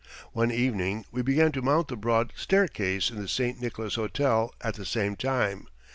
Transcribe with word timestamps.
One 0.33 0.49
evening 0.51 1.05
we 1.11 1.21
began 1.21 1.51
to 1.51 1.61
mount 1.61 1.89
the 1.89 1.95
broad 1.95 2.33
staircase 2.35 3.11
in 3.11 3.21
the 3.21 3.27
St. 3.27 3.61
Nicholas 3.61 3.93
Hotel 3.93 4.51
at 4.59 4.73
the 4.73 4.83
same 4.83 5.15
time. 5.15 5.67